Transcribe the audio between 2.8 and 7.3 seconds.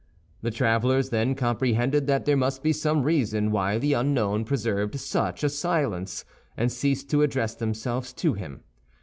reason why the unknown preserved such a silence, and ceased to